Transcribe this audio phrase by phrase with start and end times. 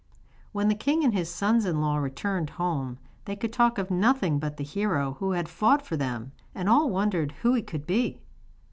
[0.51, 4.39] When the king and his sons in law returned home they could talk of nothing
[4.39, 8.19] but the hero who had fought for them, and all wondered who he could be.